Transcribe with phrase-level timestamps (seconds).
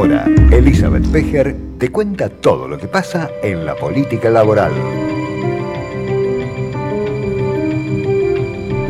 [0.00, 4.72] Ahora, Elizabeth Pejer te cuenta todo lo que pasa en la política laboral.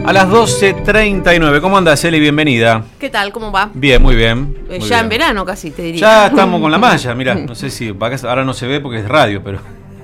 [0.07, 2.21] A las 12.39, ¿cómo andas, Eli?
[2.21, 2.85] Bienvenida.
[3.01, 3.33] ¿Qué tal?
[3.33, 3.73] ¿Cómo va?
[3.75, 4.57] Bien, muy bien.
[4.69, 5.01] Eh, muy ya bien.
[5.01, 6.01] en verano casi, te diría.
[6.01, 7.93] Ya estamos con la malla, mira, no sé si
[8.23, 9.59] ahora no se ve porque es radio, pero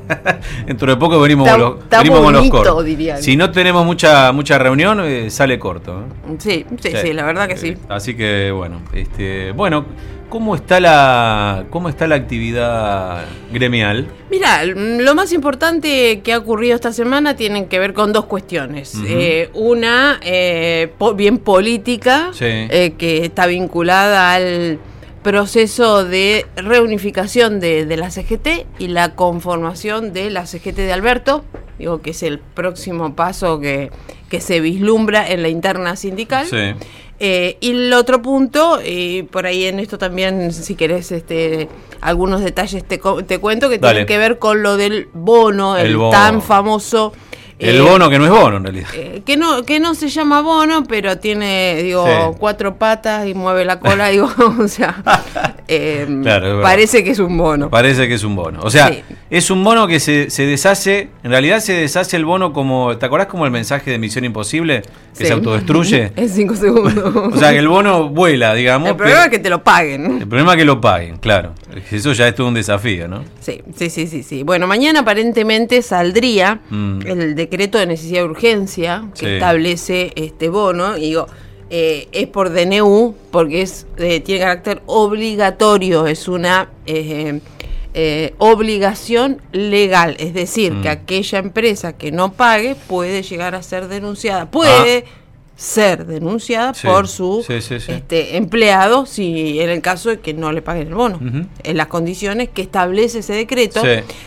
[0.66, 2.84] dentro de poco venimos Está- con los, venimos con los bonito, cortos.
[2.84, 3.23] dirían.
[3.23, 6.00] Si no tenemos mucha mucha reunión, eh, sale corto.
[6.29, 6.34] ¿eh?
[6.38, 7.68] Sí, sí, sí, la verdad que sí.
[7.68, 9.84] Eh, Así que bueno, este, bueno,
[10.29, 14.06] ¿cómo está la cómo está la actividad gremial?
[14.30, 18.95] Mira, lo más importante que ha ocurrido esta semana tienen que ver con dos cuestiones.
[19.07, 20.20] Eh, una,
[20.98, 22.45] po- bien política, Sí.
[22.98, 24.79] que está vinculada al
[25.27, 31.45] proceso de reunificación de, de la CGT y la conformación de la CGT de Alberto,
[31.80, 33.91] digo que es el próximo paso que,
[34.29, 36.47] que se vislumbra en la interna sindical.
[36.47, 36.75] Sí.
[37.19, 41.69] Eh, y el otro punto, y por ahí en esto también, si querés, este,
[42.01, 43.95] algunos detalles te, te cuento que Dale.
[43.95, 46.11] tienen que ver con lo del bono, el, El bono.
[46.11, 47.13] tan famoso.
[47.59, 48.88] El eh, bono que no es bono en realidad.
[48.95, 52.37] eh, que no que no se llama bono, pero tiene, digo, Sí.
[52.38, 54.29] cuatro patas y mueve la cola, digo,
[54.60, 55.02] o sea,
[55.68, 56.62] eh, Claro, verdad.
[56.62, 57.70] parece que es un bono.
[57.70, 58.60] Parece que es un bono.
[58.62, 59.02] O sea, Sí.
[59.30, 63.06] es un bono que se, se deshace, en realidad se deshace el bono como, ¿te
[63.06, 64.82] acordás como el mensaje de Misión Imposible?
[65.16, 65.26] Que Sí.
[65.26, 66.12] se autodestruye.
[66.16, 67.14] En cinco segundos.
[67.34, 68.88] O sea, que el bono vuela, digamos.
[68.91, 70.19] el problema pero- es que te lo paguen.
[70.20, 71.53] el problema es que lo paguen, claro.
[71.91, 73.25] Eso ya es todo un desafío, ¿no?
[73.41, 74.42] Sí, sí, sí, sí, sí.
[74.42, 77.00] Bueno, mañana aparentemente saldría Mm.
[77.06, 79.32] el decreto de necesidad de urgencia que Sí.
[79.34, 80.97] establece este bono.
[80.97, 81.26] Y digo,
[81.70, 87.41] eh, es por DNU, porque es eh, tiene carácter obligatorio, es una eh,
[87.94, 90.16] eh, obligación legal.
[90.19, 90.82] Es decir, Mm.
[90.82, 94.50] que aquella empresa que no pague puede llegar a ser denunciada.
[94.50, 95.04] Puede
[95.56, 96.75] ser denunciada.
[96.75, 97.93] Sí, por su sí, sí, sí.
[97.93, 101.19] este, empleado si en el caso de que no le paguen el bono
[101.62, 103.81] en las condiciones que establece ese decreto.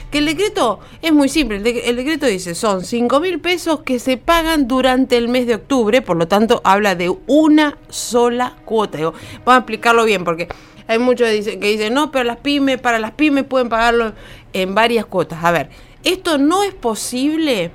[0.09, 1.57] Que el decreto es muy simple.
[1.57, 5.45] El, de- el decreto dice son 5 mil pesos que se pagan durante el mes
[5.45, 8.97] de octubre, por lo tanto habla de una sola cuota.
[8.97, 9.13] Digo,
[9.46, 10.47] vamos a explicarlo bien porque
[10.88, 14.13] hay muchos que dicen, que dicen no, pero las pymes, para las pymes pueden pagarlo
[14.53, 15.44] en varias cuotas.
[15.44, 15.69] A ver,
[16.03, 17.69] esto no es posible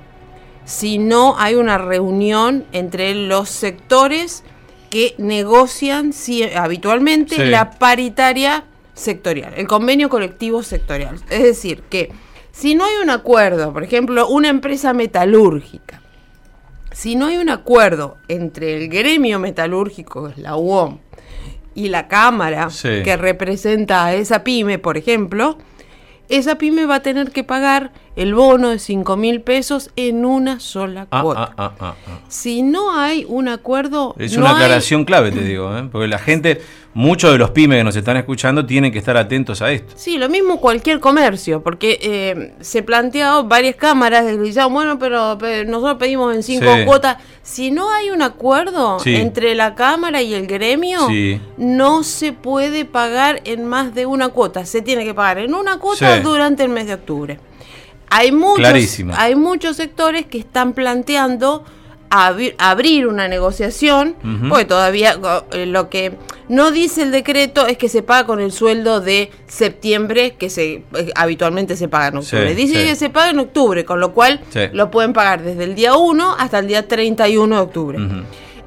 [0.65, 4.43] si no hay una reunión entre los sectores
[4.89, 7.45] que negocian si- habitualmente Sí.
[7.45, 11.15] la paritaria sectorial, el convenio colectivo sectorial.
[11.29, 12.11] Es decir, que
[12.51, 16.01] si no hay un acuerdo, por ejemplo, una empresa metalúrgica,
[16.91, 20.99] si no hay un acuerdo entre el gremio metalúrgico, la UOM,
[21.73, 23.01] y la Cámara Sí.
[23.03, 25.57] que representa a esa pyme, por ejemplo,
[26.29, 30.59] esa pyme va a tener que pagar el bono de 5 mil pesos en una
[30.59, 31.53] sola Ah, cuota.
[31.57, 31.93] ah, ah.
[32.29, 34.15] Si no hay un acuerdo...
[34.17, 35.87] Es no una hay- aclaración clave, te digo, ¿eh?
[35.91, 36.61] porque la gente,
[36.93, 39.93] muchos de los pymes que nos están escuchando tienen que estar atentos a esto.
[39.97, 45.69] Sí, lo mismo cualquier comercio, porque eh, se planteado varias cámaras decían, bueno, pero, pero
[45.69, 46.85] nosotros pedimos en cinco Sí.
[46.85, 47.17] cuotas.
[47.43, 49.15] Si no hay un acuerdo Sí.
[49.15, 51.41] entre la cámara y el gremio, Sí.
[51.57, 54.65] no se puede pagar en más de una cuota.
[54.65, 57.39] Se tiene que pagar en una cuota durante el mes de octubre.
[58.17, 59.13] Hay muchos, Clarísimo.
[59.17, 61.63] hay muchos sectores que están planteando
[62.09, 64.49] abri- abrir una negociación, Ujú.
[64.49, 65.17] porque todavía
[65.51, 66.13] eh, lo que
[66.47, 70.83] no dice el decreto es que se paga con el sueldo de septiembre, que se
[70.93, 72.49] eh, habitualmente se paga en octubre.
[72.49, 72.87] Sí, dice sí.
[72.87, 74.61] que se paga en octubre, con lo cual Sí.
[74.71, 77.97] lo pueden pagar desde el día 1 hasta el día 31 de octubre.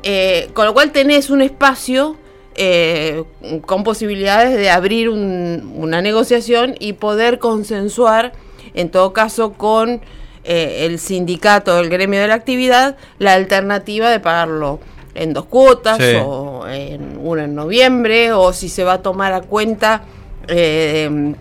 [0.03, 2.16] Eh, con lo cual tenés un espacio
[2.60, 3.22] eh,
[3.66, 8.32] con posibilidades de abrir un- una negociación y poder consensuar,
[8.78, 10.00] en todo caso, con
[10.44, 14.81] eh, el sindicato, el gremio de la actividad, la alternativa de pagarlo
[15.15, 16.16] en dos cuotas Sí.
[16.25, 20.03] o en una en noviembre o si se va a tomar a cuenta
[20.47, 21.34] eh,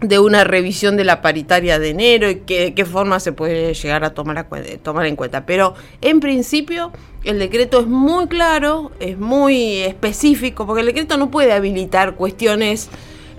[0.00, 3.74] de una revisión de la paritaria de enero y qué, de qué forma se puede
[3.74, 4.46] llegar a tomar, a
[4.82, 5.44] tomar en cuenta.
[5.44, 6.92] Pero en principio
[7.24, 12.88] el decreto es muy claro, es muy específico, porque el decreto no puede habilitar cuestiones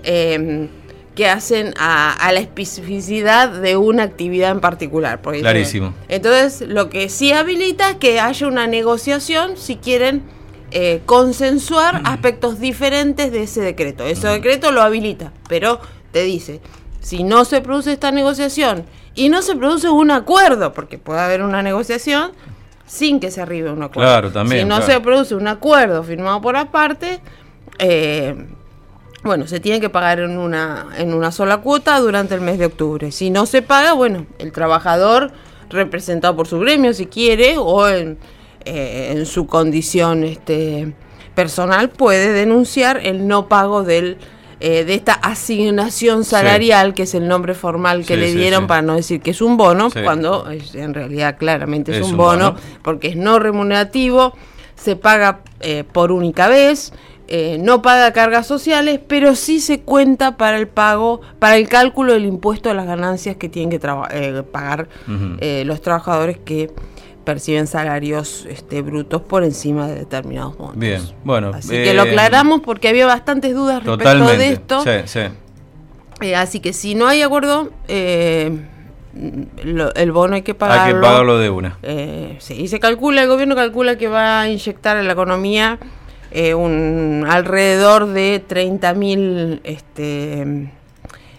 [0.04, 0.68] eh,
[1.18, 5.20] que hacen a, a la especificidad de una actividad en particular.
[5.20, 5.92] Clarísimo.
[6.08, 10.22] Entonces, lo que sí habilita es que haya una negociación si quieren
[10.70, 14.06] eh, consensuar aspectos diferentes de ese decreto.
[14.06, 15.80] Ese decreto lo habilita, pero
[16.12, 16.60] te dice,
[17.00, 18.86] si no se produce esta negociación
[19.16, 22.30] y no se produce un acuerdo, porque puede haber una negociación
[22.86, 24.08] sin que se arribe un acuerdo.
[24.08, 24.92] Claro, también, Si no claro.
[24.92, 27.18] se produce un acuerdo firmado por aparte,
[27.80, 28.36] eh,
[29.24, 32.66] bueno, se tiene que pagar en una, en una sola cuota durante el mes de
[32.66, 33.10] octubre.
[33.12, 35.32] Si no se paga, bueno, el trabajador
[35.70, 38.16] representado por su gremio, si quiere, o en,
[38.64, 40.94] eh, en su condición este,
[41.34, 44.18] personal, puede denunciar el no pago del
[44.60, 48.66] eh, de esta asignación salarial, que es el nombre formal que Sí, le dieron sí.
[48.66, 52.10] para no decir que es un bono, cuando es- en realidad claramente es, Es un,
[52.12, 52.60] un bono, bono.
[52.82, 54.32] porque es no remunerativo,
[54.74, 56.92] se paga eh, por única vez,
[57.28, 62.14] eh, no paga cargas sociales, pero sí se cuenta para el pago, para el cálculo
[62.14, 64.88] del impuesto a las ganancias que tienen que eh, pagar
[65.40, 66.70] eh, los trabajadores que
[67.24, 70.78] perciben salarios este, brutos por encima de determinados montos.
[70.78, 71.50] Bien, bueno.
[71.54, 74.82] Así que lo eh, aclaramos porque había bastantes dudas respecto de esto.
[74.82, 75.20] Sí, sí.
[76.22, 78.58] Eh, así que si no hay acuerdo, eh,
[79.62, 80.84] lo- el bono hay que pagarlo.
[80.84, 81.78] Hay que pagarlo de una.
[82.38, 85.78] Sí, y se calcula, el gobierno calcula que va a inyectar en la economía
[86.30, 90.70] eh, un alrededor de 30 mil este,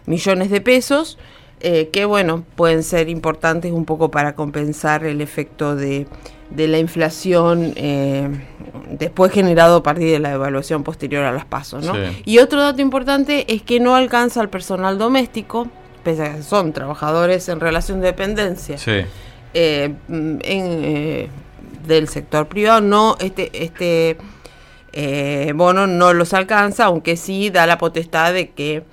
[0.06, 1.18] millones de pesos,
[1.60, 6.08] eh, que bueno, pueden ser importantes un poco para compensar el efecto de,
[6.50, 8.30] de la inflación eh,
[8.90, 11.86] después generado a partir de la devaluación posterior a las pasos.
[11.86, 11.94] ¿no?
[11.94, 12.24] Sí.
[12.26, 15.68] Y otro dato importante es que no alcanza al personal doméstico,
[16.04, 19.02] pese a que son trabajadores en relación de dependencia Sí.
[19.54, 21.30] mm, en,
[21.86, 24.18] del sector privado, no este, este
[24.94, 28.84] eh, bono no los alcanza, aunque sí da la potestad de que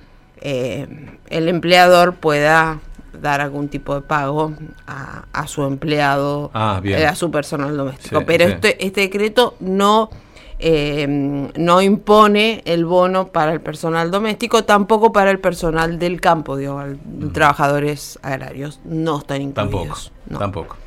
[0.41, 0.87] eh,
[1.29, 2.79] el empleador pueda
[3.21, 4.53] dar algún tipo de pago
[4.85, 8.19] a, a su empleado, Ah, eh, a su personal doméstico.
[8.19, 8.51] Sí, Pero sí.
[8.53, 10.09] este, este decreto no
[10.59, 11.05] eh,
[11.55, 16.81] no impone el bono para el personal doméstico, tampoco para el personal del campo, digo,
[17.33, 18.79] trabajadores agrarios.
[18.85, 19.83] No están Tampoco.
[19.83, 20.11] incluidos.
[20.27, 20.39] no.
[20.39, 20.77] Tampoco.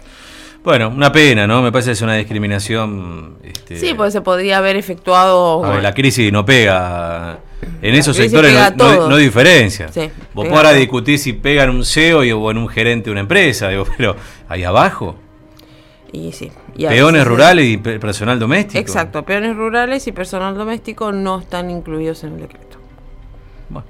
[0.62, 1.62] Bueno, una pena, ¿no?
[1.62, 3.38] Me parece que es una discriminación.
[3.42, 5.64] Este, Sí, pues se podría haber efectuado.
[5.64, 7.38] a ver, la crisis no pega.
[7.82, 9.88] En esos sectores no, no- no diferencia.
[9.88, 10.76] Sí, Vos pega podrás a todos.
[10.80, 13.84] discutir si pega en un CEO y- o en un gerente de una empresa, digo,
[13.96, 14.16] pero
[14.48, 15.16] ahí abajo,
[16.12, 16.50] Y sí.
[16.76, 18.78] y peones rurales y pe- personal doméstico.
[18.78, 22.76] Exacto, peones rurales y personal doméstico no están incluidos en el decreto.
[23.70, 23.86] Bueno,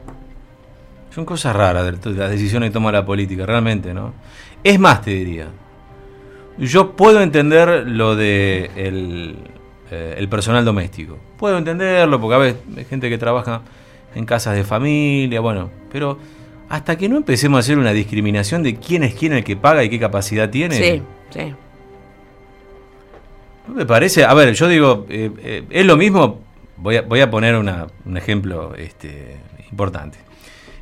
[1.15, 4.13] son cosas raras las decisiones que toma la política, realmente, ¿no?
[4.63, 5.47] Es más, te diría.
[6.59, 9.37] Yo puedo entender lo de el,
[9.91, 11.19] eh, el personal doméstico.
[11.39, 13.63] Puedo entenderlo porque a veces hay gente que trabaja
[14.15, 16.19] en casas de familia, bueno, pero
[16.69, 19.83] hasta que no empecemos a hacer una discriminación de quién es quién el que paga
[19.85, 20.75] y qué capacidad tiene.
[20.77, 21.55] Sí, sí.
[23.69, 26.41] ¿No Me parece, a ver, yo digo, eh, eh, es lo mismo,
[26.77, 29.37] voy a, voy a poner una- un ejemplo este,
[29.71, 30.19] importante.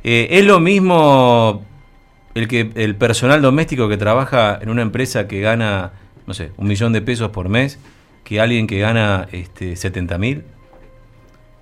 [0.03, 1.63] Eh, es lo mismo
[2.35, 5.91] el, que, el personal doméstico que trabaja en una empresa que gana,
[6.27, 7.79] no sé, un millón de pesos por mes,
[8.23, 10.43] que alguien que gana este, 70 mil.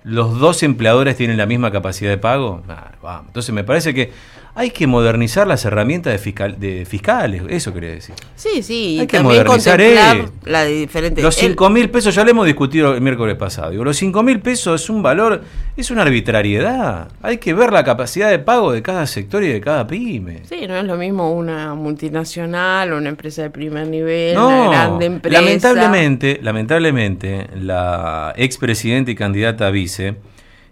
[0.04, 2.62] ¿Los dos empleadores tienen la misma capacidad de pago?
[3.02, 3.26] Vamos.
[3.26, 4.12] Entonces me parece que
[4.60, 8.16] hay que modernizar las herramientas de, fiscal, de fiscales, eso quería decir.
[8.34, 10.32] Sí, sí, Hay que modernizar esto.
[10.46, 11.22] la diferente.
[11.22, 13.70] Los el- 5 mil pesos, ya lo hemos discutido el miércoles pasado.
[13.70, 15.42] Digo, los 5 mil pesos es un valor,
[15.76, 17.06] es una arbitrariedad.
[17.22, 20.40] Hay que ver la capacidad de pago de cada sector y de cada pyme.
[20.48, 25.06] Sí, no es lo mismo una multinacional, una empresa de primer nivel, No, una grande
[25.06, 25.40] empresa.
[25.40, 30.16] lamentablemente, lamentablemente, la expresidenta y candidata a vice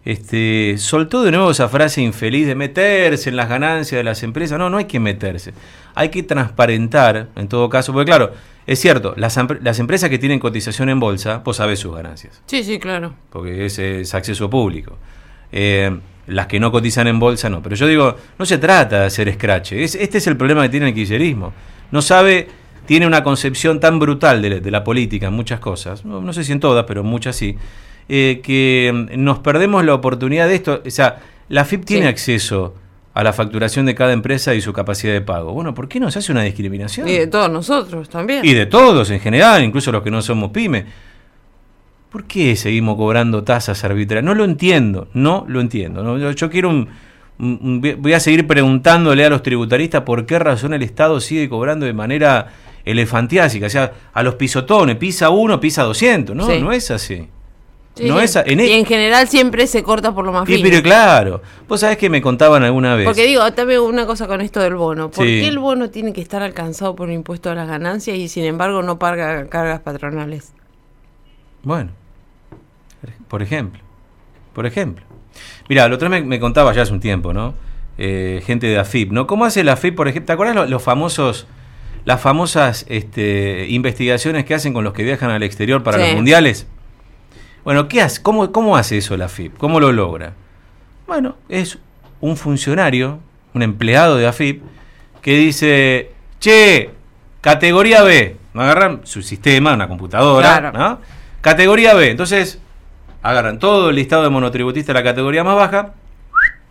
[0.06, 4.58] este, soltó de nuevo esa frase infeliz de meterse en las ganancias de las empresas.
[4.58, 5.52] No, no hay que meterse.
[5.94, 8.32] Hay que transparentar, en todo caso, porque claro,
[8.66, 12.40] es cierto, las, las empresas que tienen cotización en bolsa, vos sabés sus ganancias.
[12.46, 13.14] Sí, sí, claro.
[13.30, 14.96] porque ese es acceso público.
[15.52, 15.98] Eh,
[16.28, 17.62] las que no cotizan en bolsa no.
[17.62, 19.72] Pero yo digo, no se trata de hacer scratch.
[19.72, 21.52] Es, este es el problema que tiene el kirchnerismo.
[21.92, 22.48] No sabe,
[22.84, 26.32] tiene una concepción tan brutal de, la- de la política en muchas cosas, no, no
[26.32, 27.56] sé si en todas, pero en muchas sí,
[28.08, 30.82] eh, que mm, nos perdemos la oportunidad de esto.
[30.86, 32.08] O sea, la FIP tiene Sí.
[32.08, 32.74] acceso
[33.14, 35.52] a la facturación de cada empresa y su capacidad de pago.
[35.52, 37.08] Bueno, ¿por qué no se hace una discriminación?
[37.08, 38.44] Y de todos nosotros también.
[38.44, 40.84] Y de todos en general, incluso los que no somos pymes.
[42.10, 44.24] ¿Por qué seguimos cobrando tasas arbitrarias?
[44.24, 46.02] No lo entiendo, no lo entiendo.
[46.02, 46.18] ¿no?
[46.18, 46.88] Yo, yo quiero un,
[47.38, 51.48] un- un- Voy a seguir preguntándole a los tributaristas por qué razón el Estado sigue
[51.48, 52.48] cobrando de manera
[52.84, 53.66] elefantiásica.
[53.66, 56.34] O sea, a los pisotones, pisa uno, pisa 200.
[56.36, 56.60] No, Sí.
[56.60, 57.28] no es así.
[57.96, 60.56] Sí, no es en y e- en general siempre se corta por lo más Y,
[60.56, 60.68] fino.
[60.68, 63.06] pero claro, vos sabés que me contaban alguna vez.
[63.06, 65.10] Porque digo, también una cosa con esto del bono.
[65.10, 65.40] ¿Por Sí.
[65.40, 68.44] qué el bono tiene que estar alcanzado por un impuesto a las ganancias y sin
[68.44, 70.52] embargo no paga cargas patronales?
[71.62, 71.90] Bueno,
[73.28, 73.80] por ejemplo,
[74.52, 75.04] por ejemplo.
[75.68, 77.54] Mira, lo otro me, me contaba ya hace un tiempo, ¿no?
[77.98, 79.26] Eh, gente de AFIP, ¿no?
[79.26, 80.26] ¿Cómo hace la AFIP, por ejemplo?
[80.26, 81.46] ¿Te acuerdas lo- los, famosos,
[82.04, 86.04] las famosas este, investigaciones que hacen con los que viajan al exterior para Sí.
[86.04, 86.66] los mundiales?
[87.66, 88.22] Bueno, ¿qué hace?
[88.22, 89.56] ¿Cómo, ¿Cómo hace eso la AFIP?
[89.58, 90.34] ¿Cómo lo logra?
[91.08, 91.78] Bueno, es
[92.20, 93.18] un funcionario,
[93.54, 94.62] un empleado de AFIP,
[95.20, 96.90] que dice, che,
[97.40, 100.78] categoría B, ¿no agarran su sistema, una computadora, Claro.
[100.78, 101.00] ¿no?
[101.40, 102.60] Categoría B, entonces
[103.20, 105.94] agarran todo el listado de monotributistas de la categoría más baja,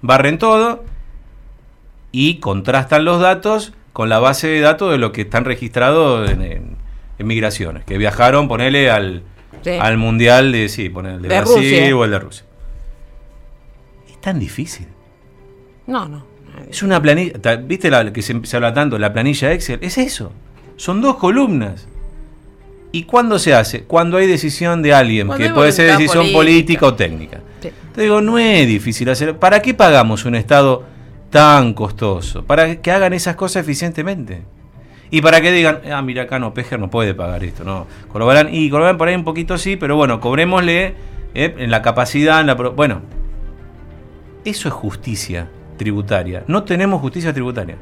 [0.02, 0.86] barren todo
[2.14, 6.42] y contrastan los datos con la base de datos de lo que están registrados en,
[6.42, 6.78] en-
[7.20, 9.24] en migraciones, que viajaron, ponele al,
[9.64, 9.72] Sí.
[9.72, 11.96] al mundial de, sí, ponele, de, De Brasil Rusia.
[11.98, 12.46] o el de Rusia.
[14.10, 14.88] Es tan difícil.
[15.88, 16.26] No, no.
[16.70, 19.80] Es una planilla, ¿viste la que se, se habla tanto, la planilla Excel?
[19.82, 20.32] Es eso.
[20.78, 21.88] Son dos columnas.
[22.92, 23.84] ¿Y cuándo se hace?
[23.84, 26.38] Cuando hay decisión de alguien, Cuando que puede ser decisión política.
[26.38, 27.42] política o técnica.
[27.62, 27.70] Sí.
[27.94, 29.38] Te digo, no es difícil hacer.
[29.38, 30.84] ¿Para qué pagamos un Estado
[31.30, 32.46] tan costoso?
[32.46, 34.44] Para que hagan esas cosas eficientemente.
[35.12, 37.88] Y para que digan, ah, mira, acá no, Pejer no puede pagar esto, no.
[38.12, 40.96] Colaboran, y colaboran por ahí un poquito sí, pero bueno, cobrémosle
[41.36, 42.58] eh, en la capacidad, en la.
[42.58, 43.02] pro- Bueno,
[44.44, 45.48] eso es justicia
[45.78, 46.44] tributaria.
[46.48, 47.76] No tenemos justicia tributaria.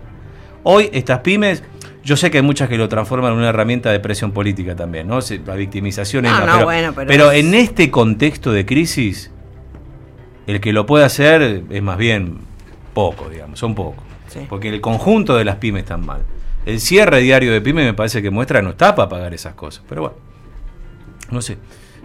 [0.64, 1.64] Hoy estas pymes,
[2.04, 5.08] yo sé que hay muchas que lo transforman en una herramienta de presión política también,
[5.08, 5.20] ¿no?
[5.46, 9.32] La victimización No, demás, no, pero, bueno, pero pero es- en este contexto de crisis,
[10.48, 12.38] el que lo puede hacer es más bien
[12.94, 14.04] poco, digamos, son pocos.
[14.28, 14.40] Sí.
[14.50, 16.22] Porque el conjunto de las pymes están mal.
[16.66, 19.54] El cierre diario de pymes me parece que muestra que no está para pagar esas
[19.54, 19.84] cosas.
[19.90, 20.16] Pero bueno,
[21.32, 21.58] no sé.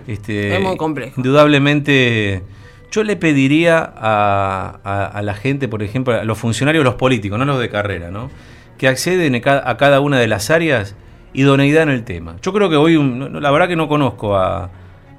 [0.06, 1.12] Este, Es muy complejo.
[1.16, 2.42] Indudablemente,
[2.90, 7.38] yo le pediría a, a- a la gente, por ejemplo, a los funcionarios, los políticos,
[7.38, 8.30] no los de carrera, ¿no?
[8.78, 10.94] que acceden a ca- a cada una de las áreas,
[11.34, 12.36] idoneidad en el tema.
[12.42, 14.70] Yo creo que hoy, un- la verdad que no conozco a-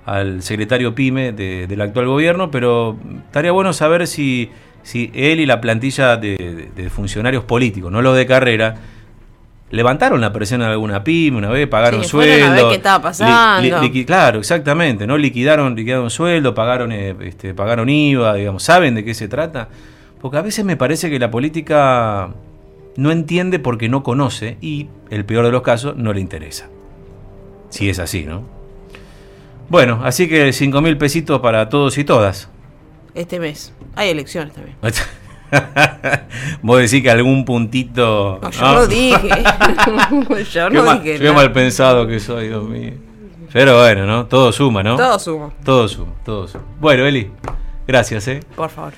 [0.05, 4.49] al secretario PYME de- del actual gobierno, pero estaría bueno saber si,
[4.81, 8.75] si él y la plantilla de funcionarios políticos, no los de carrera,
[9.71, 12.63] levantaron la presión en alguna pyme una vez, pagaron Sí, fueron a sueldo.
[12.63, 14.05] ver qué estaba pasando.
[14.05, 15.17] claro, exactamente, ¿no?
[15.17, 19.69] Liquidaron, liquidaron sueldo, pagaron, eh, este, pagaron IVA, digamos, saben de qué se trata.
[20.21, 22.29] Porque a veces me parece que la política
[22.97, 26.67] no entiende porque no conoce y, el peor de los casos, no le interesa.
[27.69, 28.43] Si es así, ¿no?
[29.69, 32.49] Bueno, así que 5 mil pesitos para todos y todas.
[33.13, 33.71] Este mes.
[33.95, 34.75] Hay elecciones también.
[36.61, 38.39] Vos decís que algún puntito.
[38.41, 39.29] No, yo no dije.
[40.51, 41.17] yo Qué, no mal, dije.
[41.17, 41.35] qué nada.
[41.35, 42.93] mal pensado que soy, Dios mío.
[43.51, 44.25] Pero bueno, ¿no?
[44.27, 44.95] Todo suma, ¿no?
[44.95, 46.63] Todo sumo, Todo suma, todo suma.
[46.79, 47.31] Bueno, Eli,
[47.87, 48.41] gracias, ¿eh?
[48.55, 48.93] por favor.